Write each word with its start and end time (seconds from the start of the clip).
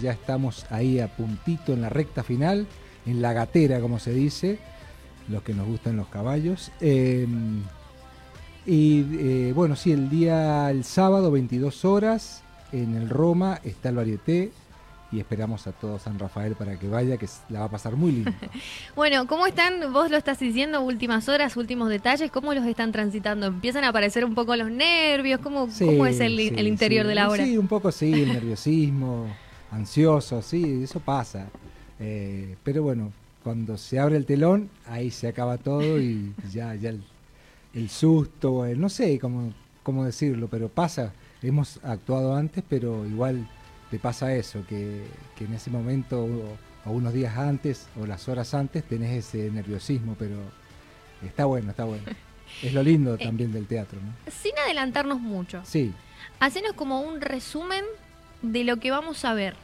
ya 0.00 0.12
estamos 0.12 0.66
ahí 0.70 1.00
a 1.00 1.08
puntito 1.08 1.72
en 1.72 1.82
la 1.82 1.88
recta 1.88 2.22
final, 2.22 2.66
en 3.06 3.22
la 3.22 3.32
gatera, 3.32 3.80
como 3.80 3.98
se 3.98 4.12
dice, 4.12 4.58
los 5.28 5.42
que 5.42 5.54
nos 5.54 5.66
gustan 5.66 5.96
los 5.96 6.08
caballos. 6.08 6.70
Em, 6.80 7.62
y 8.66 9.04
eh, 9.18 9.52
bueno, 9.54 9.76
sí, 9.76 9.92
el 9.92 10.10
día, 10.10 10.70
el 10.70 10.84
sábado, 10.84 11.30
22 11.30 11.84
horas, 11.84 12.42
en 12.72 12.96
el 12.96 13.08
Roma 13.08 13.60
está 13.64 13.90
el 13.90 13.96
varieté 13.96 14.50
y 15.12 15.20
esperamos 15.20 15.66
a 15.66 15.72
todo 15.72 15.98
San 15.98 16.18
Rafael 16.18 16.56
para 16.56 16.78
que 16.78 16.88
vaya, 16.88 17.16
que 17.16 17.28
la 17.48 17.60
va 17.60 17.64
a 17.66 17.70
pasar 17.70 17.94
muy 17.96 18.12
lindo. 18.12 18.32
bueno, 18.96 19.26
¿cómo 19.26 19.46
están? 19.46 19.92
Vos 19.92 20.10
lo 20.10 20.16
estás 20.16 20.38
diciendo, 20.40 20.82
últimas 20.82 21.28
horas, 21.28 21.56
últimos 21.56 21.88
detalles, 21.88 22.30
¿cómo 22.30 22.52
los 22.54 22.66
están 22.66 22.92
transitando? 22.92 23.46
¿Empiezan 23.46 23.84
a 23.84 23.88
aparecer 23.88 24.24
un 24.24 24.34
poco 24.34 24.56
los 24.56 24.70
nervios? 24.70 25.40
¿Cómo, 25.40 25.68
¿cómo 25.78 26.06
es 26.06 26.20
el, 26.20 26.40
interior 26.40 27.06
de 27.06 27.14
la 27.14 27.30
obra? 27.30 27.44
Sí, 27.44 27.56
un 27.56 27.68
poco 27.68 27.92
sí, 27.92 28.12
el 28.12 28.32
nerviosismo, 28.32 29.28
ansioso, 29.76 30.42
sí, 30.42 30.82
eso 30.82 31.00
pasa. 31.00 31.46
Eh, 32.00 32.56
pero 32.64 32.82
bueno, 32.82 33.12
cuando 33.42 33.78
se 33.78 33.98
abre 33.98 34.16
el 34.16 34.26
telón, 34.26 34.70
ahí 34.86 35.10
se 35.10 35.28
acaba 35.28 35.58
todo 35.58 36.00
y 36.00 36.34
ya, 36.52 36.74
ya 36.74 36.92
el, 37.74 37.90
susto, 37.90 38.66
no 38.74 38.88
sé 38.88 39.18
cómo, 39.18 39.52
cómo 39.82 40.04
decirlo, 40.04 40.48
pero 40.48 40.68
pasa. 40.68 41.12
Hemos 41.42 41.78
actuado 41.84 42.34
antes, 42.34 42.64
pero 42.68 43.06
igual 43.06 43.46
te 43.90 43.98
pasa 43.98 44.34
eso, 44.34 44.64
que, 44.66 45.04
en 45.38 45.54
ese 45.54 45.70
momento 45.70 46.24
o, 46.24 46.90
unos 46.90 47.12
días 47.12 47.36
antes 47.36 47.88
o 48.00 48.06
las 48.06 48.28
horas 48.28 48.54
antes 48.54 48.84
tenés 48.84 49.26
ese 49.26 49.50
nerviosismo, 49.50 50.16
pero 50.18 50.36
está 51.24 51.44
bueno, 51.44 51.70
está 51.70 51.84
bueno. 51.84 52.04
Es 52.62 52.72
lo 52.72 52.82
lindo 52.82 53.14
eh, 53.18 53.18
también 53.22 53.52
del 53.52 53.66
teatro, 53.66 54.00
¿no? 54.00 54.12
Sin 54.30 54.58
adelantarnos 54.58 55.20
mucho. 55.20 55.60
Sí. 55.64 55.92
Hacenos 56.40 56.72
como 56.72 57.00
un 57.00 57.20
resumen 57.20 57.84
de 58.42 58.64
lo 58.64 58.78
que 58.78 58.90
vamos 58.90 59.24
a 59.24 59.34
ver. 59.34 59.54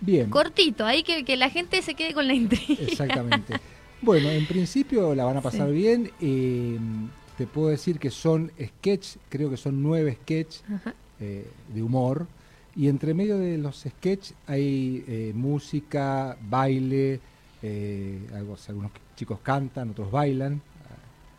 Bien. 0.00 0.30
Cortito, 0.30 0.86
ahí 0.86 1.02
que, 1.02 1.24
que 1.24 1.36
la 1.36 1.50
gente 1.50 1.82
se 1.82 1.94
quede 1.94 2.14
con 2.14 2.26
la 2.26 2.34
intriga. 2.34 2.82
Exactamente. 2.82 3.54
Bueno, 4.02 4.30
en 4.30 4.46
principio 4.46 5.14
la 5.14 5.24
van 5.24 5.36
a 5.36 5.42
pasar 5.42 5.70
bien. 5.70 6.10
Eh, 6.20 6.78
te 7.36 7.46
puedo 7.46 7.68
decir 7.68 7.98
que 7.98 8.10
son 8.10 8.50
sketch, 8.60 9.16
creo 9.28 9.50
que 9.50 9.56
son 9.56 9.82
nueve 9.82 10.18
sketch 10.22 10.56
eh, 11.20 11.46
de 11.74 11.82
humor 11.82 12.26
y 12.76 12.88
entre 12.88 13.14
medio 13.14 13.38
de 13.38 13.58
los 13.58 13.84
sketches 13.88 14.34
hay 14.46 15.04
eh, 15.08 15.32
música, 15.34 16.36
baile, 16.40 17.20
eh, 17.62 18.18
algunos 18.34 18.92
chicos 19.16 19.38
cantan, 19.42 19.90
otros 19.90 20.10
bailan, 20.10 20.62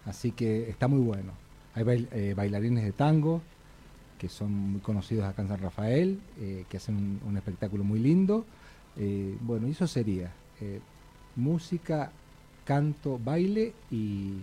así 0.06 0.32
que 0.32 0.70
está 0.70 0.88
muy 0.88 1.00
bueno. 1.00 1.34
Hay 1.74 1.84
eh, 1.88 2.34
bailarines 2.36 2.84
de 2.84 2.92
tango, 2.92 3.42
que 4.22 4.30
son 4.30 4.54
muy 4.54 4.82
conocidos 4.82 5.26
acá 5.26 5.42
en 5.42 5.48
San 5.48 5.60
Rafael, 5.60 6.20
que 6.70 6.78
hacen 6.78 7.20
un, 7.26 7.38
espectáculo 7.38 7.84
muy 7.84 8.00
lindo. 8.00 8.46
bueno, 9.42 9.66
eso 9.66 9.88
sería 9.88 10.32
música, 11.36 12.12
canto, 12.64 13.18
baile 13.18 13.74
y, 13.90 14.34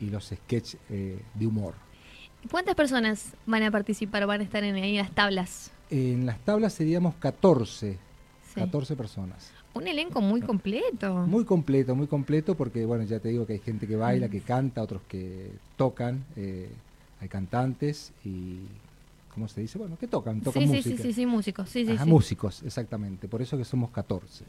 y 0.00 0.10
los 0.10 0.24
sketches 0.24 0.76
de 0.88 1.46
humor. 1.46 1.74
¿Cuántas 2.50 2.74
personas 2.74 3.32
van 3.46 3.62
a 3.62 3.70
participar 3.70 4.24
o 4.24 4.26
van 4.26 4.40
a 4.40 4.42
estar 4.42 4.64
en, 4.64 4.74
en 4.74 4.96
las 4.96 5.12
tablas? 5.12 5.70
En 5.88 6.26
las 6.26 6.40
tablas 6.40 6.72
seríamos 6.72 7.14
14, 7.14 7.96
14 8.56 8.96
personas. 8.96 9.52
Un 9.72 9.86
elenco 9.86 10.20
muy 10.20 10.40
completo. 10.40 11.14
Muy 11.28 11.44
completo, 11.44 11.94
muy 11.94 12.08
completo, 12.08 12.56
porque 12.56 12.84
bueno, 12.84 13.04
ya 13.04 13.20
te 13.20 13.28
digo 13.28 13.46
que 13.46 13.52
hay 13.52 13.58
gente 13.60 13.86
que 13.86 13.94
baila, 13.94 14.28
que 14.28 14.40
canta, 14.40 14.82
otros 14.82 15.02
que 15.06 15.52
tocan, 15.76 16.24
eh, 16.34 16.70
hay 17.20 17.28
cantantes 17.28 18.12
y 18.24 18.58
¿cómo 19.32 19.48
se 19.48 19.60
dice? 19.60 19.78
Bueno, 19.78 19.96
que 19.98 20.06
tocan, 20.06 20.40
tocan 20.40 20.62
sí, 20.62 20.68
música. 20.68 20.96
Sí, 20.96 21.02
sí, 21.02 21.12
sí, 21.12 21.26
músicos, 21.26 21.68
sí, 21.68 21.86
sí, 21.86 21.92
músicos, 22.06 22.62
exactamente, 22.64 23.28
por 23.28 23.42
eso 23.42 23.56
que 23.56 23.64
somos 23.64 23.90
14. 23.90 24.44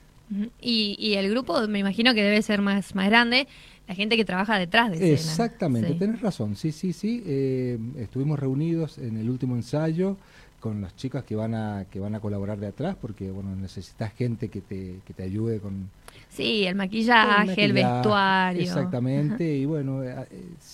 Y, 0.61 0.95
y, 0.97 1.15
el 1.15 1.29
grupo 1.29 1.67
me 1.67 1.79
imagino 1.79 2.13
que 2.13 2.23
debe 2.23 2.41
ser 2.41 2.61
más, 2.61 2.95
más 2.95 3.07
grande, 3.09 3.49
la 3.85 3.95
gente 3.95 4.15
que 4.15 4.23
trabaja 4.23 4.57
detrás 4.57 4.89
de 4.89 4.95
escena. 4.95 5.13
Exactamente, 5.13 5.93
tenés 5.95 6.21
razón, 6.21 6.55
sí, 6.55 6.71
sí, 6.71 6.93
sí, 6.93 7.21
eh, 7.25 7.77
estuvimos 7.97 8.39
reunidos 8.39 8.97
en 8.97 9.17
el 9.17 9.29
último 9.29 9.55
ensayo, 9.57 10.15
con 10.61 10.79
las 10.79 10.95
chicas 10.95 11.25
que 11.25 11.35
van 11.35 11.53
a 11.53 11.85
que 11.91 11.99
van 11.99 12.15
a 12.15 12.21
colaborar 12.21 12.57
de 12.59 12.67
atrás 12.67 12.95
porque 13.01 13.29
bueno 13.29 13.53
necesitas 13.55 14.13
gente 14.13 14.47
que 14.47 14.61
te, 14.61 14.99
que 15.05 15.13
te 15.13 15.23
ayude 15.23 15.59
con 15.59 15.89
sí 16.29 16.65
el 16.65 16.75
maquillaje 16.75 17.65
el, 17.65 17.73
vestuario. 17.73 18.61
exactamente 18.61 19.57
y 19.57 19.65
bueno 19.65 20.03
eh, 20.03 20.27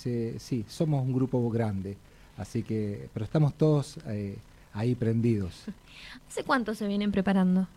eh, 0.06 0.36
sí 0.38 0.66
somos 0.68 1.04
un 1.04 1.14
grupo 1.14 1.50
grande 1.50 1.98
así 2.38 2.62
que 2.62 3.10
pero 3.14 3.24
estamos 3.26 3.54
todos 3.56 3.98
eh, 4.08 4.38
ahí 4.74 4.94
prendidos. 4.94 5.64
Hace 6.30 6.44
cuánto 6.44 6.76
se 6.76 6.86
vienen 6.88 7.12
preparando 7.12 7.68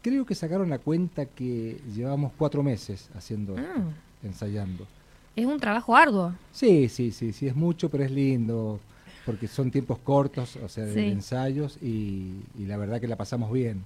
creo 0.00 0.24
que 0.26 0.34
sacaron 0.34 0.70
la 0.70 0.78
cuenta 0.78 1.24
que 1.24 1.80
llevamos 1.94 2.32
cuatro 2.36 2.62
meses 2.62 3.08
haciendo 3.16 3.56
ah. 3.58 3.82
ensayando. 4.22 4.86
Es 5.34 5.46
un 5.46 5.58
trabajo 5.58 5.96
arduo. 5.96 6.32
Sí 6.52 6.88
sí 6.88 7.10
sí 7.10 7.32
sí 7.32 7.48
es 7.48 7.56
mucho 7.56 7.88
pero 7.90 8.04
es 8.04 8.10
lindo 8.10 8.78
porque 9.24 9.48
son 9.48 9.70
tiempos 9.70 9.98
cortos, 9.98 10.56
o 10.56 10.68
sea, 10.68 10.84
de 10.84 11.08
ensayos, 11.08 11.78
y, 11.82 12.32
la 12.58 12.76
verdad 12.76 13.00
que 13.00 13.08
la 13.08 13.16
pasamos 13.16 13.52
bien. 13.52 13.82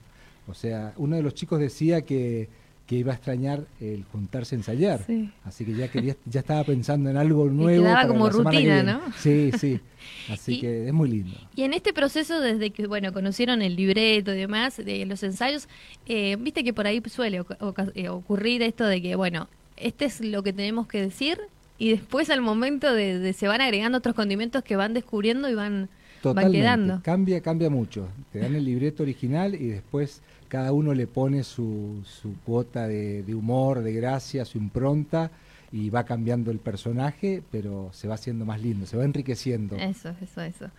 O 0.49 0.55
sea, 0.55 0.93
uno 0.97 1.17
de 1.17 1.23
los 1.23 1.35
chicos 1.35 1.61
decía 1.61 2.03
que, 2.03 2.49
iba 2.91 3.13
a 3.13 3.17
extrañar 3.17 3.67
el 3.83 4.03
juntarse 4.05 4.55
a 4.55 4.59
ensayar, 4.59 5.05
así 5.45 5.67
que 5.67 5.75
ya 5.75 5.89
quería, 5.89 6.17
ya 6.25 6.41
estaba 6.41 6.65
pensando 6.65 7.11
en 7.11 7.19
algo 7.19 7.45
nuevo. 7.51 7.83
quedaba 7.83 8.09
como 8.09 8.31
rutina, 8.31 8.83
¿no? 8.83 9.01
Sí, 9.19 9.51
sí, 9.59 9.79
así 10.31 10.59
que 10.59 10.87
es 10.87 10.93
muy 10.95 11.11
lindo. 11.11 11.37
Y 11.55 11.65
en 11.65 11.75
este 11.75 11.93
proceso, 11.93 12.41
desde 12.41 12.71
que, 12.71 12.87
bueno, 12.87 13.13
conocieron 13.13 13.61
el 13.61 13.77
libreto 13.77 14.33
y 14.33 14.39
demás, 14.39 14.79
de 14.79 15.05
los 15.05 15.23
ensayos, 15.23 15.69
eh, 16.07 16.37
viste 16.41 16.65
que 16.65 16.73
por 16.73 16.87
ahí 16.87 17.03
suele 17.11 17.45
eh, 17.95 18.09
ocurrir 18.09 18.63
esto 18.63 18.87
de 18.87 19.03
que, 19.03 19.17
bueno, 19.17 19.49
este 19.77 20.07
es 20.07 20.23
lo 20.23 20.43
que 20.43 20.55
tenemos 20.55 20.89
que 20.89 21.03
decir 21.03 21.39
y 21.79 21.91
después 21.91 22.29
al 22.31 22.41
momento 22.41 22.93
de, 22.93 23.33
se 23.33 23.47
van 23.47 23.61
agregando 23.61 23.99
otros 23.99 24.15
condimentos 24.15 24.65
que 24.65 24.77
van 24.77 24.95
descubriendo 24.95 25.49
y 25.49 25.55
van, 25.55 25.89
quedando. 26.23 27.01
Cambia, 27.03 27.41
cambia 27.41 27.71
mucho. 27.71 28.09
Te 28.33 28.41
dan 28.41 28.57
el 28.57 28.65
libreto 28.65 29.05
original 29.05 29.55
y 29.55 29.69
después 29.69 30.21
cada 30.49 30.73
uno 30.73 30.93
le 30.93 31.07
pone 31.07 31.45
su, 31.45 32.03
su 32.05 32.35
cuota 32.45 32.89
de, 32.89 33.25
humor, 33.33 33.83
de 33.83 33.93
gracia, 33.93 34.45
su 34.45 34.59
impronta 34.59 35.31
y 35.71 35.91
va 35.91 36.05
cambiando 36.05 36.51
el 36.51 36.59
personaje, 36.59 37.43
pero 37.53 37.91
se 37.93 38.09
va 38.09 38.15
haciendo 38.15 38.45
más 38.45 38.61
lindo, 38.61 38.87
se 38.87 38.97
va 38.97 39.05
enriqueciendo. 39.05 39.77
Eso, 39.77 40.15
eso, 40.21 40.41
eso. 40.41 40.71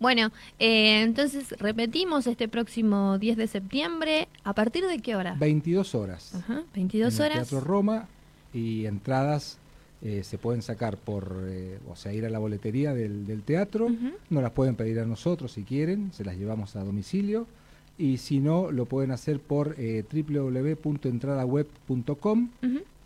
Bueno, 0.00 0.32
eh, 0.58 1.02
entonces 1.02 1.54
repetimos 1.58 2.26
este 2.26 2.48
próximo 2.48 3.18
10 3.18 3.36
de 3.36 3.46
septiembre, 3.46 4.28
¿a 4.44 4.54
partir 4.54 4.86
de 4.86 4.98
qué 5.00 5.14
hora? 5.14 5.36
22 5.38 5.94
horas. 5.94 6.34
Ajá, 6.34 6.62
22 6.74 7.20
horas. 7.20 7.34
Teatro 7.34 7.60
Roma 7.60 8.08
y 8.54 8.86
entradas 8.86 9.58
eh, 10.00 10.22
se 10.22 10.38
pueden 10.38 10.62
sacar 10.62 10.96
por, 10.96 11.42
eh, 11.48 11.80
o 11.88 11.96
sea, 11.96 12.12
ir 12.12 12.24
a 12.24 12.30
la 12.30 12.38
boletería 12.38 12.94
del, 12.94 13.42
teatro, 13.44 13.88
no 14.30 14.40
las 14.40 14.52
pueden 14.52 14.76
pedir 14.76 15.00
a 15.00 15.04
nosotros 15.04 15.50
si 15.52 15.64
quieren, 15.64 16.12
se 16.12 16.24
las 16.24 16.36
llevamos 16.36 16.76
a 16.76 16.84
domicilio, 16.84 17.48
y 17.96 18.18
si 18.18 18.38
no, 18.38 18.70
lo 18.70 18.86
pueden 18.86 19.10
hacer 19.10 19.40
por 19.40 19.74
eh, 19.76 20.04
www.entradaweb.com 20.12 22.50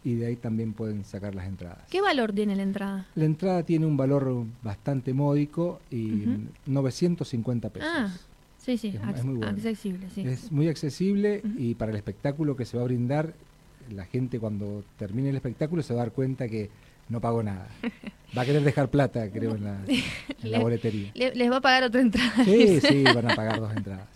y 0.04 0.16
de 0.16 0.26
ahí 0.26 0.36
también 0.36 0.74
pueden 0.74 1.04
sacar 1.04 1.34
las 1.34 1.46
entradas. 1.46 1.88
¿Qué 1.90 2.02
valor 2.02 2.32
tiene 2.32 2.56
la 2.56 2.64
entrada? 2.64 3.06
La 3.14 3.24
entrada 3.24 3.62
tiene 3.62 3.86
un 3.86 3.96
valor 3.96 4.44
bastante 4.62 5.14
módico 5.14 5.80
y 5.90 6.24
950 6.66 7.70
pesos. 7.70 7.88
Ah. 7.90 8.14
Sí, 8.58 8.76
sí, 8.78 8.94
es, 9.16 9.24
muy 9.24 9.42
accesible. 9.44 10.08
Sí, 10.14 10.20
es 10.20 10.52
muy 10.52 10.68
accesible 10.68 11.42
y 11.58 11.74
para 11.74 11.90
el 11.90 11.96
espectáculo 11.96 12.54
que 12.54 12.64
se 12.64 12.76
va 12.76 12.84
a 12.84 12.86
brindar 12.86 13.34
la 13.90 14.04
gente 14.04 14.38
cuando 14.38 14.84
termine 14.98 15.30
el 15.30 15.36
espectáculo 15.36 15.82
se 15.82 15.94
va 15.94 16.02
a 16.02 16.04
dar 16.04 16.12
cuenta 16.12 16.48
que 16.48 16.70
no 17.08 17.20
pagó 17.20 17.42
nada. 17.42 17.68
Va 18.36 18.42
a 18.42 18.44
querer 18.46 18.62
dejar 18.62 18.88
plata, 18.88 19.30
creo, 19.30 19.54
en 19.54 19.64
la, 20.42 20.58
boletería. 20.60 21.12
les 21.14 21.50
va 21.50 21.56
a 21.56 21.60
pagar 21.60 21.84
otra 21.84 22.00
entrada. 22.00 22.44
Sí, 22.44 22.80
sí, 22.80 23.04
van 23.14 23.30
a 23.30 23.36
pagar 23.36 23.60
dos 23.60 23.74
entradas. 23.76 24.08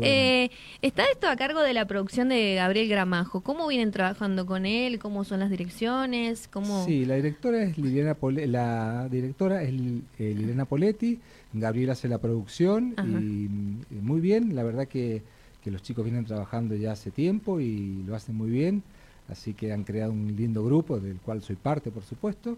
Eh, 0.00 0.50
está 0.82 1.04
esto 1.04 1.28
a 1.28 1.36
cargo 1.36 1.62
de 1.62 1.72
la 1.72 1.86
producción 1.86 2.28
de 2.28 2.56
Gabriel 2.56 2.88
Gramajo. 2.88 3.42
¿Cómo 3.42 3.68
vienen 3.68 3.92
trabajando 3.92 4.46
con 4.46 4.66
él? 4.66 4.98
¿Cómo 4.98 5.22
son 5.22 5.40
las 5.40 5.50
direcciones? 5.50 6.48
¿Cómo... 6.48 6.84
Sí, 6.84 7.04
la 7.04 7.14
directora 7.14 7.62
es 7.62 7.78
Liliana 7.78 8.16
la 8.46 9.08
directora 9.08 9.62
es 9.62 9.68
eh, 9.68 10.34
Liliana 10.34 10.64
Poletti, 10.64 11.20
Gabriel 11.52 11.90
hace 11.90 12.08
la 12.08 12.18
producción 12.18 12.96
y, 12.98 13.94
muy 13.94 14.20
bien, 14.20 14.56
la 14.56 14.64
verdad 14.64 14.88
que 14.88 15.22
que 15.66 15.72
los 15.72 15.82
chicos 15.82 16.04
vienen 16.04 16.24
trabajando 16.24 16.76
ya 16.76 16.92
hace 16.92 17.10
tiempo 17.10 17.58
y 17.58 18.04
lo 18.06 18.14
hacen 18.14 18.36
muy 18.36 18.50
bien, 18.50 18.84
así 19.28 19.54
que 19.54 19.72
han 19.72 19.84
creado 19.84 20.12
un 20.12 20.34
lindo 20.36 20.64
grupo 20.64 20.98
del 21.00 21.18
cual 21.18 21.42
soy 21.42 21.56
parte, 21.56 21.90
por 21.90 22.02
supuesto, 22.02 22.56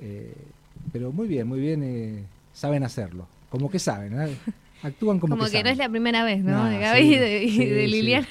eh, 0.00 0.34
pero 0.92 1.12
muy 1.12 1.26
bien, 1.26 1.46
muy 1.46 1.60
bien, 1.60 1.82
eh, 1.82 2.24
saben 2.52 2.82
hacerlo, 2.84 3.26
como 3.50 3.70
que 3.70 3.78
saben, 3.78 4.14
actúan 4.82 5.18
como, 5.18 5.36
como 5.36 5.50
que, 5.50 5.62
no 5.62 5.70
es 5.70 5.78
la 5.78 5.88
primera 5.88 6.24
vez, 6.24 6.42
¿no? 6.42 6.64
de 6.64 6.78
Gaby 6.78 7.00
y 7.00 7.58
de, 7.66 7.88
Liliana. 7.88 8.28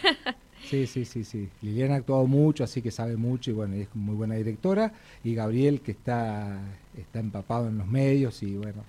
Sí. 0.69 0.88
Sí, 0.88 1.06
sí, 1.06 1.24
sí, 1.25 1.50
Liliana 1.62 1.95
ha 1.95 1.97
actuado 1.97 2.25
mucho, 2.25 2.63
así 2.63 2.81
que 2.81 2.89
sabe 2.89 3.18
mucho 3.18 3.51
y 3.51 3.53
bueno, 3.53 3.75
es 3.75 3.94
muy 3.94 4.15
buena 4.15 4.36
directora. 4.36 4.94
Y 5.21 5.36
Gabriel, 5.36 5.81
que 5.81 5.91
está, 5.91 6.57
está 6.97 7.19
empapado 7.19 7.68
en 7.68 7.77
los 7.77 7.88
medios 7.88 8.41
y 8.44 8.56
bueno, 8.56 8.83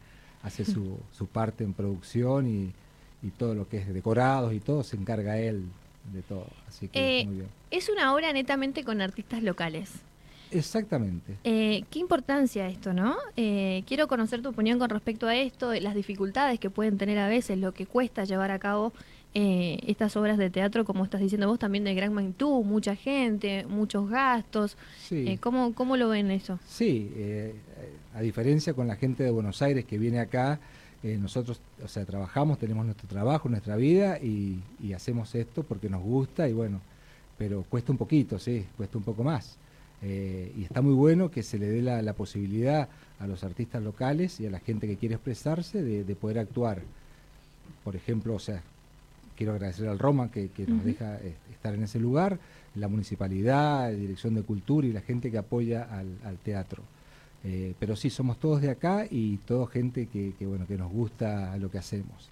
hace 0.45 0.65
su, 0.65 0.99
su 1.13 1.27
parte 1.27 1.65
en 1.65 1.73
producción 1.73 2.47
y, 2.47 2.73
y 3.25 3.31
todo 3.31 3.57
lo 3.57 3.69
que 3.69 3.79
es 3.79 3.93
decorados 3.93 4.55
y 4.55 4.61
todo 4.61 4.85
se 4.85 4.97
encarga 4.97 5.37
él 5.39 5.65
de 6.13 6.23
todo. 6.23 6.47
Así 6.69 6.89
que 6.89 7.21
eh, 7.21 7.25
muy 7.27 7.35
bien. 7.37 7.49
Es 7.71 7.89
una 7.89 8.15
obra 8.15 8.33
netamente 8.33 8.85
con 8.85 9.01
artistas 9.01 9.43
locales. 9.43 9.91
Exactamente. 10.51 11.37
Eh, 11.45 11.85
qué 11.91 11.99
importancia 11.99 12.69
esto, 12.69 12.93
¿no? 12.93 13.17
Eh, 13.37 13.83
quiero 13.87 14.07
conocer 14.09 14.43
tu 14.43 14.51
opinión 14.51 14.79
con 14.79 14.91
respecto 14.91 15.27
a 15.27 15.35
esto, 15.35 15.73
las 15.75 15.95
dificultades 15.95 16.61
que 16.61 16.71
pueden 16.71 16.99
tener 16.99 17.19
a 17.19 17.29
veces, 17.29 17.59
lo 17.59 17.73
que 17.73 17.87
cuesta 17.87 18.25
llevar 18.25 18.51
a 18.51 18.59
cabo 18.59 18.93
eh, 19.35 19.79
estas 19.87 20.17
obras 20.17 20.39
de 20.39 20.51
teatro, 20.51 20.85
como 20.85 21.05
estás 21.05 21.21
diciendo 21.21 21.49
vos, 21.49 21.59
también 21.59 21.83
de 21.85 21.95
gran 21.95 22.15
magnitud, 22.15 22.65
mucha 22.65 22.95
gente, 22.95 23.67
muchos 23.67 24.09
gastos. 24.09 24.77
Sí. 25.01 25.39
¿cómo, 25.39 25.75
¿Cómo 25.75 25.97
lo 25.97 26.09
ven 26.09 26.31
eso? 26.31 26.61
Sí, 26.67 27.11
a 28.15 28.21
diferencia 28.21 28.75
con 28.75 28.87
la 28.87 28.97
gente 28.97 29.25
de 29.25 29.31
Buenos 29.31 29.61
Aires 29.61 29.85
que 29.85 29.99
viene 29.99 30.21
acá, 30.21 30.61
nosotros, 31.05 31.61
o 31.83 31.89
sea, 31.89 32.05
trabajamos, 32.05 32.59
tenemos 32.59 32.85
nuestro 32.87 33.07
trabajo, 33.09 33.49
nuestra 33.49 33.77
vida 33.77 34.19
y, 34.19 34.63
y 34.83 34.95
hacemos 34.95 35.35
esto 35.35 35.63
porque 35.63 35.91
nos 35.91 36.03
gusta 36.03 36.49
y 36.49 36.53
bueno, 36.53 36.81
pero 37.37 37.63
cuesta 37.69 37.93
un 37.93 37.99
poquito, 37.99 38.39
sí, 38.39 38.65
cuesta 38.77 38.99
un 38.99 39.05
poco 39.05 39.23
más. 39.23 39.59
Eh, 40.07 40.53
y 40.59 40.65
está 40.65 40.83
muy 40.83 40.93
bueno 40.93 41.31
que 41.31 41.43
se 41.43 41.59
le 41.59 41.67
dé 41.67 41.81
la, 41.81 42.13
posibilidad 42.13 42.89
a 43.21 43.27
los 43.27 43.43
artistas 43.43 43.83
locales 43.83 44.39
y 44.39 44.47
a 44.47 44.51
la 44.51 44.61
gente 44.61 44.87
que 44.87 44.97
quiere 44.97 45.15
expresarse 45.15 45.83
de, 45.83 46.15
poder 46.15 46.39
actuar. 46.39 46.83
Por 47.83 47.97
ejemplo, 47.97 48.35
o 48.35 48.39
sea, 48.39 48.63
quiero 49.37 49.53
agradecer 49.53 49.89
al 49.89 49.99
Roma 49.99 50.31
que, 50.31 50.51
nos 50.69 50.85
deja 50.85 51.17
eh, 51.23 51.35
estar 51.51 51.75
en 51.75 51.85
ese 51.85 51.99
lugar, 51.99 52.39
la 52.75 52.89
municipalidad, 52.89 53.91
la 53.91 53.97
Dirección 53.97 54.35
de 54.35 54.43
Cultura 54.43 54.87
y 54.87 54.93
la 54.93 55.01
gente 55.01 55.31
que 55.31 55.39
apoya 55.39 55.85
al, 55.85 56.37
teatro. 56.45 56.83
Eh, 57.45 57.75
pero 57.79 57.95
sí, 57.95 58.09
somos 58.09 58.39
todos 58.39 58.63
de 58.63 58.71
acá 58.71 59.07
y 59.11 59.37
toda 59.39 59.67
gente 59.67 60.07
que, 60.07 60.35
bueno, 60.47 60.67
que 60.67 60.79
nos 60.79 60.91
gusta 60.91 61.57
lo 61.59 61.71
que 61.71 61.79
hacemos. 61.79 62.31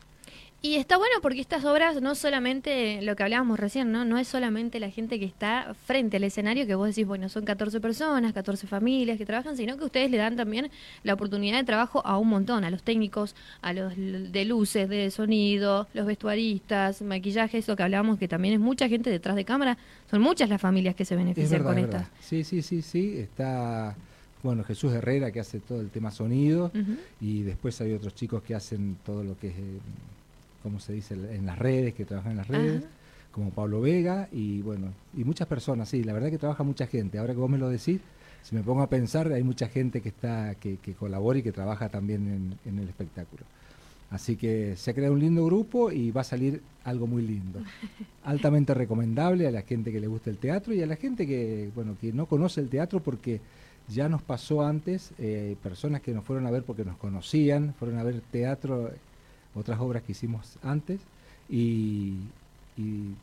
Y 0.65 0.77
está 0.77 0.97
bueno 0.97 1.17
porque 1.21 1.41
estas 1.41 1.65
obras 1.65 2.01
no 2.01 2.15
solamente 2.15 3.03
lo 3.03 3.17
que 3.17 3.25
hablábamos 3.25 3.59
recién, 3.59 3.91
¿no? 3.91 4.05
No 4.05 4.17
es 4.17 4.29
solamente 4.29 4.79
la 4.79 4.91
gente 4.91 5.19
que 5.19 5.25
está 5.25 5.75
frente 5.87 6.19
al 6.19 6.25
escenario, 6.25 6.69
que 6.69 6.77
vos 6.77 6.87
decís, 6.87 7.05
bueno, 7.05 7.29
son 7.29 7.45
14 7.45 7.81
personas, 7.81 8.33
14 8.33 8.69
familias 8.69 9.19
que 9.19 9.27
trabajan, 9.27 9.57
sino 9.57 9.77
que 9.77 9.85
ustedes 9.85 10.09
le 10.09 10.19
dan 10.19 10.37
también 10.37 10.71
la 11.03 11.15
oportunidad 11.15 11.59
de 11.59 11.65
trabajo 11.65 12.01
a 12.07 12.17
un 12.17 12.29
montón, 12.29 12.63
a 12.63 12.71
los 12.71 12.85
técnicos, 12.85 13.35
a 13.61 13.73
los 13.73 13.95
de 13.97 14.45
luces, 14.45 14.89
de 14.89 15.11
sonido, 15.11 15.89
los 15.95 16.07
vestuaristas, 16.07 17.03
maquillaje, 17.03 17.59
eso 17.59 17.75
que 17.75 17.83
hablábamos, 17.83 18.21
que 18.21 18.29
también 18.29 18.55
es 18.55 18.61
mucha 18.61 18.89
gente 18.89 19.11
detrás 19.11 19.35
de 19.35 19.45
cámara. 19.45 19.77
Son 20.09 20.23
muchas 20.23 20.49
las 20.49 20.61
familias 20.61 20.95
que 20.95 21.05
se 21.05 21.17
benefician 21.17 21.65
con 21.65 21.77
estas. 21.77 22.07
Sí, 22.21 22.45
sí, 22.45 22.63
sí, 22.63 22.83
sí. 22.83 23.19
Está 23.19 23.97
bueno, 24.43 24.65
Jesús 24.65 24.93
Herrera 24.93 25.31
que 25.31 25.41
hace 25.41 25.61
todo 25.61 25.81
el 25.81 25.91
tema 25.91 26.11
sonido 26.11 26.73
y 27.21 27.43
después 27.43 27.81
hay 27.81 27.93
otros 27.93 28.15
chicos 28.15 28.43
que 28.43 28.55
hacen 28.55 28.97
todo 29.05 29.23
lo 29.23 29.39
que 29.39 29.49
es 29.49 29.55
eh, 29.55 29.79
como 30.63 30.79
se 30.79 30.93
dice, 30.93 31.15
en 31.15 31.45
las 31.45 31.59
redes, 31.59 31.95
que 31.95 32.05
trabajan 32.05 32.33
en 32.33 32.39
las 32.39 32.49
redes, 32.49 32.85
como 33.33 33.51
Pablo 33.51 33.81
Vega 33.81 34.29
y 34.31 34.63
bueno, 34.63 34.93
y 35.17 35.25
muchas 35.25 35.49
personas, 35.49 35.89
sí, 35.89 36.05
la 36.05 36.13
verdad 36.13 36.31
que 36.31 36.39
trabaja 36.39 36.63
mucha 36.63 36.87
gente. 36.87 37.19
Ahora 37.19 37.33
que 37.33 37.41
vos 37.41 37.51
me 37.51 37.59
lo 37.59 37.69
decís, 37.69 38.01
si 38.43 38.55
me 38.55 38.63
pongo 38.63 38.83
a 38.83 38.89
pensar, 38.89 39.33
hay 39.33 39.43
mucha 39.43 39.69
gente 39.69 40.01
que 40.01 40.11
está, 40.11 40.55
que, 40.55 40.79
colabora 40.99 41.39
y 41.39 41.43
que 41.43 41.53
trabaja 41.53 41.89
también 41.89 42.57
en, 42.65 42.79
el 42.79 42.89
espectáculo. 42.89 43.45
Así 44.11 44.37
que 44.37 44.77
se 44.77 44.91
ha 44.91 44.95
creado 44.95 45.15
un 45.15 45.21
lindo 45.21 45.45
grupo 45.47 45.91
y 45.91 46.11
va 46.11 46.21
a 46.21 46.25
salir 46.25 46.61
algo 46.85 47.07
muy 47.07 47.23
lindo. 47.23 47.61
Altamente 48.25 48.75
recomendable 48.75 49.47
a 49.47 49.51
la 49.51 49.63
gente 49.63 49.91
que 49.91 50.01
le 50.01 50.07
gusta 50.07 50.29
el 50.29 50.37
teatro 50.37 50.75
y 50.75 50.83
a 50.83 50.87
la 50.87 50.97
gente 50.97 51.27
que, 51.27 51.71
bueno, 51.75 51.97
que 51.99 52.13
no 52.13 52.27
conoce 52.27 52.61
el 52.61 52.69
teatro 52.69 53.01
porque 53.01 53.41
ya 53.89 54.09
nos 54.09 54.23
pasó 54.23 54.63
antes, 54.63 55.13
eh, 55.19 55.57
personas 55.63 56.01
que 56.01 56.13
nos 56.13 56.25
fueron 56.25 56.47
a 56.47 56.51
ver 56.51 56.63
porque 56.63 56.85
nos 56.85 56.97
conocían, 56.97 57.75
fueron 57.79 57.99
a 57.99 58.03
ver 58.03 58.21
teatro 58.31 58.91
otras 59.55 59.81
obras 59.81 60.03
que 60.03 60.13
hicimos 60.13 60.59
antes, 60.63 61.01
y, 61.49 62.17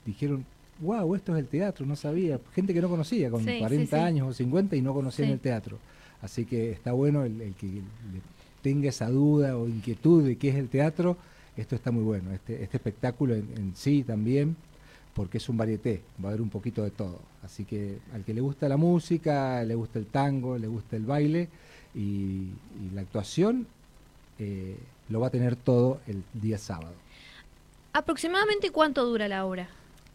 dijeron, 0.06 0.45
wow, 0.79 1.15
esto 1.15 1.33
es 1.35 1.39
el 1.39 1.47
teatro, 1.47 1.85
no 1.85 1.95
sabía, 1.95 2.39
gente 2.53 2.73
que 2.73 2.81
no 2.81 2.89
conocía, 2.89 3.31
con 3.31 3.44
40 3.44 4.06
años 4.06 4.27
o 4.27 4.33
50 4.33 4.75
y 4.75 4.81
no 4.81 4.94
conocían 4.94 5.29
el 5.29 5.39
teatro. 5.39 5.79
Así 6.21 6.45
que 6.45 6.71
está 6.71 6.91
bueno 6.91 7.23
el, 7.23 7.56
que 7.59 7.81
tenga 8.61 8.89
esa 8.89 9.09
duda 9.09 9.57
o 9.57 9.67
inquietud 9.67 10.23
de 10.23 10.35
qué 10.35 10.50
es 10.50 10.56
el 10.56 10.69
teatro, 10.69 11.17
esto 11.57 11.75
está 11.75 11.91
muy 11.91 12.03
bueno, 12.03 12.31
este, 12.31 12.63
este 12.63 12.77
espectáculo 12.77 13.35
en, 13.35 13.73
sí 13.75 14.03
también, 14.03 14.56
porque 15.13 15.38
es 15.38 15.50
un 15.50 15.57
varieté, 15.57 16.01
va 16.23 16.29
a 16.29 16.31
haber 16.31 16.41
un 16.41 16.50
poquito 16.50 16.83
de 16.83 16.91
todo. 16.91 17.19
Así 17.44 17.65
que 17.65 18.00
al 18.13 18.23
que 18.23 18.33
le 18.33 18.41
gusta 18.41 18.69
la 18.69 18.77
música, 18.77 19.63
le 19.63 19.75
gusta 19.75 20.00
el 20.00 20.06
tango, 20.06 20.57
le 20.57 20.67
gusta 20.67 20.95
el 20.95 21.06
baile 21.06 21.50
y, 21.95 22.47
la 22.94 23.01
actuación, 23.01 23.67
eh, 24.38 24.77
lo 25.09 25.19
va 25.19 25.27
a 25.27 25.29
tener 25.29 25.56
todo 25.56 26.00
el 26.07 26.23
día 26.33 26.57
sábado. 26.57 26.94
¿Aproximadamente 27.94 28.71
cuánto 28.71 29.06
dura 29.06 29.27
la 29.27 29.45
obra? 29.45 29.69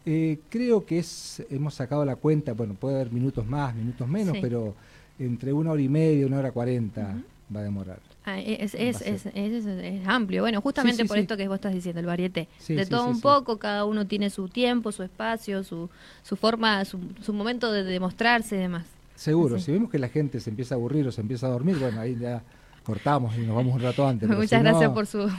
Eh, 0.05 0.39
creo 0.49 0.85
que 0.85 0.99
es, 0.99 1.43
hemos 1.49 1.73
sacado 1.73 2.05
la 2.05 2.15
cuenta, 2.15 2.53
bueno, 2.53 2.75
puede 2.75 2.95
haber 2.95 3.11
minutos 3.11 3.45
más, 3.45 3.75
minutos 3.75 4.07
menos, 4.07 4.37
pero 4.41 4.75
entre 5.19 5.51
una 5.51 5.71
hora 5.71 5.81
y 5.81 5.89
media, 5.89 6.25
una 6.27 6.39
hora 6.39 6.51
cuarenta 6.51 7.15
va 7.53 7.59
a 7.59 7.63
demorar. 7.63 7.99
Ah, 8.25 8.39
es, 8.39 8.73
es, 8.73 9.01
es, 9.01 9.25
es, 9.25 10.07
amplio. 10.07 10.41
Bueno, 10.41 10.61
justamente 10.61 11.05
por 11.05 11.17
esto 11.17 11.37
que 11.37 11.47
vos 11.47 11.55
estás 11.55 11.73
diciendo, 11.73 11.99
el 11.99 12.05
varieté. 12.05 12.47
de 12.67 12.85
todo 12.85 13.07
un 13.07 13.21
poco, 13.21 13.57
cada 13.57 13.85
uno 13.85 14.07
tiene 14.07 14.29
su 14.29 14.47
tiempo, 14.49 14.91
su 14.91 15.03
espacio, 15.03 15.63
su, 15.63 15.89
su 16.23 16.35
forma, 16.35 16.85
su, 16.85 16.99
su 17.21 17.33
momento 17.33 17.71
de 17.71 17.83
demostrarse 17.83 18.55
y 18.55 18.59
demás. 18.59 18.85
Seguro, 19.15 19.59
si 19.59 19.71
vemos 19.71 19.89
que 19.89 19.99
la 19.99 20.09
gente 20.09 20.39
se 20.39 20.49
empieza 20.49 20.75
a 20.75 20.77
aburrir 20.77 21.07
o 21.07 21.11
se 21.11 21.21
empieza 21.21 21.47
a 21.47 21.49
dormir, 21.49 21.77
bueno, 21.77 22.01
ahí 22.01 22.17
ya 22.19 22.43
cortamos 22.85 23.35
y 23.35 23.41
nos 23.41 23.55
vamos 23.55 23.73
un 23.75 23.81
rato 23.81 24.07
antes. 24.07 24.29
Muchas 24.29 24.61
gracias 24.61 24.89
por 24.91 25.07
su 25.07 25.29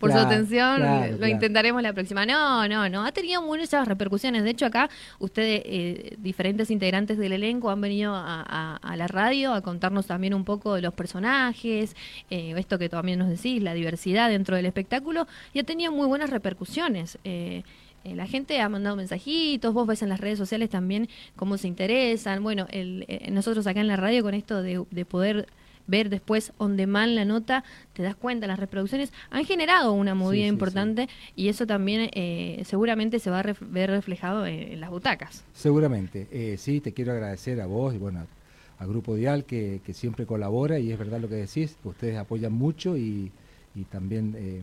por 0.00 0.10
su 0.10 0.18
atención. 0.18 0.80
Lo 1.20 1.28
intentaremos 1.28 1.82
la 1.82 1.92
próxima. 1.92 2.26
No, 2.26 2.66
no, 2.66 2.88
no. 2.88 3.04
Ha 3.04 3.12
tenido 3.12 3.42
muchas 3.42 3.86
repercusiones. 3.86 4.42
De 4.42 4.50
hecho, 4.50 4.66
acá 4.66 4.90
ustedes, 5.18 5.62
eh, 5.66 6.16
diferentes 6.18 6.70
integrantes 6.70 7.18
del 7.18 7.32
elenco, 7.32 7.70
han 7.70 7.80
venido 7.80 8.14
a, 8.16 8.94
la 8.96 9.06
radio 9.06 9.52
a 9.52 9.60
contarnos 9.60 10.06
también 10.06 10.34
un 10.34 10.44
poco 10.44 10.74
de 10.74 10.82
los 10.82 10.94
personajes, 10.94 11.94
eh, 12.30 12.54
esto 12.56 12.78
que 12.78 12.88
también 12.88 13.18
nos 13.18 13.28
decís, 13.28 13.62
la 13.62 13.74
diversidad 13.74 14.30
dentro 14.30 14.56
del 14.56 14.66
espectáculo, 14.66 15.26
y 15.52 15.58
ha 15.58 15.64
tenido 15.64 15.92
muy 15.92 16.06
buenas 16.06 16.30
repercusiones. 16.30 17.18
Eh, 17.24 17.62
la 18.04 18.26
gente 18.26 18.60
ha 18.60 18.68
mandado 18.68 18.96
mensajitos, 18.96 19.72
vos 19.72 19.86
ves 19.86 20.02
en 20.02 20.10
las 20.10 20.20
redes 20.20 20.38
sociales 20.38 20.70
también 20.70 21.08
cómo 21.36 21.56
se 21.58 21.68
interesan. 21.68 22.42
Bueno, 22.42 22.66
el, 22.70 23.06
nosotros 23.30 23.66
acá 23.66 23.80
en 23.80 23.88
la 23.88 23.96
radio 23.96 24.22
con 24.22 24.34
esto 24.34 24.62
de, 24.62 24.84
de 24.90 25.04
poder 25.04 25.46
ver 25.86 26.08
después 26.08 26.52
on 26.58 26.76
demand 26.76 27.14
la 27.14 27.24
nota, 27.24 27.64
te 27.92 28.02
das 28.02 28.16
cuenta, 28.16 28.46
las 28.46 28.58
reproducciones 28.58 29.12
han 29.30 29.44
generado 29.44 29.92
una 29.92 30.14
movida 30.14 30.46
importante 30.46 31.08
y 31.36 31.48
eso 31.48 31.66
también 31.66 32.10
eh, 32.14 32.62
seguramente 32.64 33.18
se 33.18 33.30
va 33.30 33.40
a 33.40 33.54
ver 33.60 33.90
reflejado 33.90 34.46
en, 34.46 34.80
las 34.80 34.90
butacas. 34.90 35.44
Seguramente, 35.52 36.26
eh, 36.30 36.56
sí, 36.58 36.80
te 36.80 36.92
quiero 36.92 37.12
agradecer 37.12 37.60
a 37.60 37.66
vos 37.66 37.94
y 37.94 37.98
bueno, 37.98 38.26
al 38.78 38.88
Grupo 38.88 39.14
Dial 39.14 39.44
que, 39.44 39.80
que, 39.84 39.94
siempre 39.94 40.26
colabora 40.26 40.78
y 40.78 40.90
es 40.90 40.98
verdad 40.98 41.20
lo 41.20 41.28
que 41.28 41.36
decís, 41.36 41.76
ustedes 41.84 42.16
apoyan 42.16 42.52
mucho 42.52 42.96
y, 42.96 43.30
y 43.74 43.84
también... 43.84 44.34
Eh, 44.36 44.62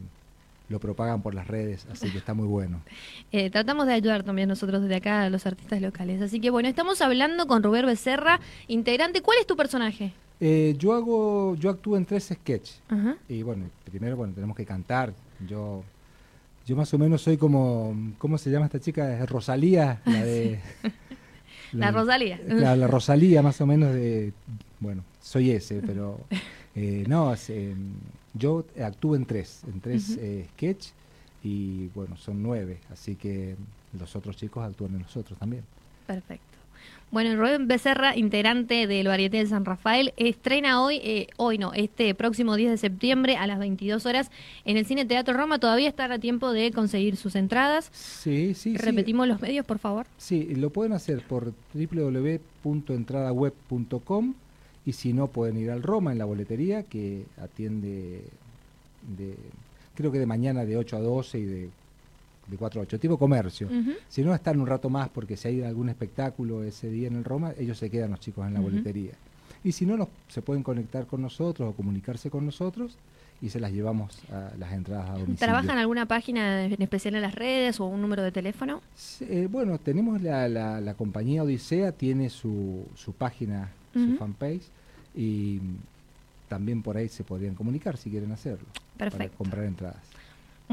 lo 0.69 0.79
propagan 0.79 1.21
por 1.21 1.35
las 1.35 1.49
redes, 1.49 1.85
así 1.91 2.09
que 2.11 2.17
está 2.17 2.33
muy 2.33 2.47
bueno. 2.47 2.81
tratamos 3.51 3.87
de 3.87 3.93
ayudar 3.93 4.23
también 4.23 4.47
nosotros 4.47 4.81
desde 4.81 4.95
acá 4.95 5.23
a 5.23 5.29
los 5.29 5.45
artistas 5.45 5.81
locales. 5.81 6.21
Así 6.21 6.39
que 6.39 6.49
bueno, 6.49 6.69
estamos 6.69 7.01
hablando 7.01 7.45
con 7.45 7.61
Rubén 7.61 7.85
Becerra, 7.85 8.39
integrante. 8.69 9.21
¿Cuál 9.21 9.39
es 9.41 9.47
tu 9.47 9.57
personaje? 9.57 10.13
Eh, 10.43 10.75
yo 10.79 10.93
hago, 10.93 11.55
yo 11.55 11.69
actúo 11.69 11.95
en 11.95 12.05
tres 12.05 12.33
sketches. 12.33 12.81
Y 13.29 13.43
bueno, 13.43 13.65
primero, 13.85 14.17
bueno, 14.17 14.33
tenemos 14.33 14.57
que 14.57 14.65
cantar. 14.65 15.13
Yo, 15.47 15.83
yo 16.65 16.75
más 16.75 16.91
o 16.95 16.97
menos 16.97 17.21
soy 17.21 17.37
como, 17.37 17.95
¿cómo 18.17 18.39
se 18.39 18.49
llama 18.49 18.65
esta 18.65 18.79
chica? 18.79 19.23
Rosalía, 19.27 20.01
la 20.03 20.23
de... 20.23 20.59
la, 21.73 21.91
Rosalía. 21.91 22.41
La, 22.47 22.75
la, 22.75 22.87
Rosalía, 22.87 23.43
más 23.43 23.61
o 23.61 23.67
menos 23.67 23.93
de, 23.93 24.33
bueno, 24.79 25.03
soy 25.21 25.51
ese, 25.51 25.79
pero 25.85 26.19
eh, 26.75 27.05
no, 27.07 27.35
eh, 27.49 27.75
yo 28.33 28.65
actúo 28.83 29.15
en 29.15 29.25
tres, 29.25 29.61
en 29.71 29.79
tres 29.79 30.09
uh 30.09 30.43
sketches 30.55 30.93
y 31.43 31.87
bueno, 31.89 32.17
son 32.17 32.41
nueve, 32.41 32.79
así 32.91 33.15
que 33.15 33.55
los 33.99 34.15
otros 34.15 34.37
chicos 34.37 34.63
actúan 34.63 34.95
en 34.95 35.03
los 35.03 35.15
otros 35.15 35.37
también. 35.37 35.63
Perfecto. 36.07 36.57
Bueno, 37.11 37.35
Rubén 37.35 37.67
Becerra, 37.67 38.15
integrante 38.15 38.87
del 38.87 39.07
Varieté 39.07 39.37
de 39.37 39.47
San 39.47 39.65
Rafael, 39.65 40.13
estrena 40.15 40.81
hoy, 40.81 41.01
eh, 41.03 41.27
hoy 41.35 41.57
no, 41.57 41.73
este 41.73 42.15
próximo 42.15 42.55
10 42.55 42.71
de 42.71 42.77
septiembre 42.77 43.35
a 43.35 43.47
las 43.47 43.59
22 43.59 44.05
horas 44.05 44.31
en 44.63 44.77
el 44.77 44.85
Cine 44.85 45.03
Teatro 45.05 45.33
Roma. 45.33 45.59
Todavía 45.59 45.89
están 45.89 46.13
a 46.13 46.19
tiempo 46.19 46.53
de 46.53 46.71
conseguir 46.71 47.17
sus 47.17 47.35
entradas. 47.35 47.89
Sí, 47.91 48.53
sí. 48.53 48.77
Repetimos 48.77 49.27
los 49.27 49.41
medios, 49.41 49.65
por 49.65 49.79
favor. 49.79 50.05
Sí, 50.17 50.55
lo 50.55 50.69
pueden 50.69 50.93
hacer 50.93 51.21
por 51.21 51.51
www.entradaweb.com 51.73 54.33
y 54.85 54.93
si 54.93 55.13
no, 55.13 55.27
pueden 55.27 55.57
ir 55.57 55.69
al 55.69 55.83
Roma 55.83 56.11
en 56.11 56.17
la 56.17 56.25
boletería 56.25 56.83
que 56.83 57.25
atiende 57.41 58.23
de, 59.17 59.35
creo 59.95 60.11
que 60.11 60.19
de 60.19 60.25
mañana 60.25 60.65
de 60.65 60.77
8 60.77 60.97
a 60.97 61.01
12 61.01 61.39
y 61.39 61.45
de 61.45 61.69
de 62.51 62.57
4 62.57 62.81
a 62.81 62.83
8, 62.83 62.99
tipo 62.99 63.17
comercio. 63.17 63.69
Si 64.07 64.23
no, 64.23 64.35
están 64.35 64.59
un 64.59 64.67
rato 64.67 64.89
más 64.89 65.09
porque 65.09 65.37
si 65.37 65.47
hay 65.47 65.63
algún 65.63 65.89
espectáculo 65.89 66.63
ese 66.63 66.89
día 66.89 67.07
en 67.07 67.15
el 67.15 67.23
Roma, 67.23 67.53
ellos 67.57 67.77
se 67.77 67.89
quedan 67.89 68.11
los 68.11 68.19
chicos 68.19 68.45
en 68.45 68.53
la 68.53 68.59
boletería. 68.59 69.13
Y 69.63 69.71
si 69.71 69.85
no, 69.85 70.09
se 70.27 70.41
pueden 70.41 70.63
conectar 70.63 71.07
con 71.07 71.21
nosotros 71.21 71.69
o 71.69 71.73
comunicarse 71.73 72.29
con 72.29 72.45
nosotros 72.45 72.97
y 73.41 73.49
se 73.49 73.59
las 73.59 73.71
llevamos 73.71 74.19
a 74.31 74.51
las 74.57 74.71
entradas 74.73 75.09
a 75.09 75.13
domicilio. 75.13 75.37
¿Trabajan 75.37 75.77
alguna 75.77 76.05
página 76.05 76.65
en 76.65 76.81
especial 76.81 77.15
en 77.15 77.21
las 77.21 77.33
redes 77.33 77.79
o 77.79 77.85
un 77.85 78.01
número 78.01 78.21
de 78.21 78.31
teléfono? 78.31 78.81
Eh, 79.21 79.47
bueno, 79.49 79.79
tenemos 79.79 80.21
la, 80.21 80.47
la, 80.47 80.93
compañía 80.93 81.43
Odisea, 81.43 81.91
tiene 81.91 82.29
su, 82.29 82.85
su 82.95 83.13
página, 83.13 83.71
su 83.93 84.15
fanpage, 84.17 84.63
y 85.15 85.59
también 86.47 86.83
por 86.83 86.97
ahí 86.97 87.07
se 87.07 87.23
podrían 87.23 87.55
comunicar 87.55 87.97
si 87.97 88.09
quieren 88.09 88.31
hacerlo. 88.31 88.67
Perfecto. 88.97 89.17
Para 89.17 89.37
comprar 89.37 89.65
entradas. 89.65 90.03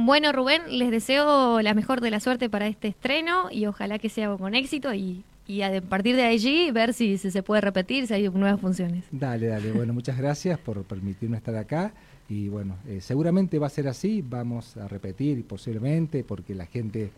Bueno, 0.00 0.30
Rubén, 0.30 0.62
les 0.70 0.92
deseo 0.92 1.60
la 1.60 1.74
mejor 1.74 2.00
de 2.00 2.12
la 2.12 2.20
suerte 2.20 2.48
para 2.48 2.68
este 2.68 2.86
estreno 2.86 3.48
y 3.50 3.66
ojalá 3.66 3.98
que 3.98 4.08
sea 4.08 4.36
con 4.36 4.54
éxito 4.54 4.94
y, 4.94 5.24
a 5.60 5.80
partir 5.80 6.14
de 6.14 6.22
allí 6.22 6.70
ver 6.70 6.94
si, 6.94 7.18
se 7.18 7.42
puede 7.42 7.60
repetir, 7.60 8.06
si 8.06 8.14
hay 8.14 8.28
nuevas 8.28 8.60
funciones. 8.60 9.04
Dale, 9.10 9.48
dale. 9.48 9.72
Bueno, 9.72 9.92
muchas 9.92 10.16
gracias 10.16 10.56
por 10.60 10.84
permitirme 10.84 11.36
estar 11.36 11.56
acá 11.56 11.92
y 12.28 12.48
bueno, 12.48 12.76
eh, 12.86 13.00
seguramente 13.00 13.58
va 13.58 13.66
a 13.66 13.70
ser 13.70 13.88
así, 13.88 14.22
vamos 14.22 14.76
a 14.76 14.86
repetir 14.86 15.44
posiblemente 15.44 16.22
porque 16.22 16.54
la 16.54 16.66
gente 16.66 17.10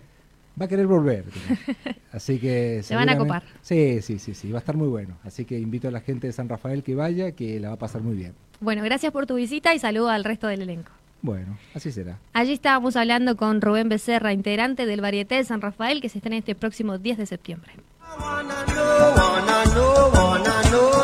va 0.58 0.64
a 0.64 0.68
querer 0.68 0.86
volver. 0.86 1.26
Así 2.12 2.38
que... 2.38 2.82
Se 2.84 2.94
van 2.94 3.10
a 3.10 3.18
copar. 3.18 3.42
Sí, 3.60 4.00
sí, 4.00 4.18
sí, 4.18 4.32
sí, 4.32 4.50
va 4.50 4.58
a 4.58 4.60
estar 4.60 4.76
muy 4.76 4.88
bueno. 4.88 5.18
Así 5.22 5.44
que 5.44 5.58
invito 5.58 5.88
a 5.88 5.90
la 5.90 6.00
gente 6.00 6.28
de 6.28 6.32
San 6.32 6.48
Rafael 6.48 6.82
que 6.82 6.94
vaya, 6.94 7.32
que 7.32 7.60
la 7.60 7.68
va 7.68 7.74
a 7.74 7.78
pasar 7.78 8.00
muy 8.00 8.16
bien. 8.16 8.32
Bueno, 8.60 8.82
gracias 8.82 9.12
por 9.12 9.26
tu 9.26 9.34
visita 9.34 9.74
y 9.74 9.78
saludo 9.78 10.08
al 10.08 10.24
resto 10.24 10.46
del 10.46 10.62
elenco. 10.62 10.92
Bueno, 11.22 11.58
así 11.74 11.92
será. 11.92 12.18
Allí 12.32 12.52
estábamos 12.52 12.96
hablando 12.96 13.36
con 13.36 13.60
Rubén 13.60 13.88
Becerra, 13.88 14.32
integrante 14.32 14.86
del 14.86 15.00
Varieté 15.00 15.36
de 15.36 15.44
San 15.44 15.60
Rafael, 15.60 16.00
que 16.00 16.08
se 16.08 16.18
estrena 16.18 16.38
este 16.38 16.54
próximo 16.54 16.98
10 16.98 17.18
de 17.18 17.26
septiembre. 17.26 17.72